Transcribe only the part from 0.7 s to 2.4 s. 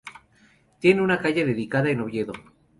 Tiene una calle dedicada en Oviedo.